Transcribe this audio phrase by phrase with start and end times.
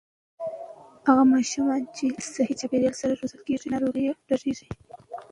[1.07, 4.67] هغه ماشومان چې له صحي چاپېريال سره روزل کېږي، ناروغۍ لږېږي.